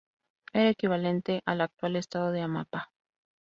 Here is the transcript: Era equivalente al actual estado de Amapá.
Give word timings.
Era 0.51 0.71
equivalente 0.71 1.43
al 1.45 1.61
actual 1.61 1.95
estado 1.95 2.31
de 2.31 2.41
Amapá. 2.41 2.91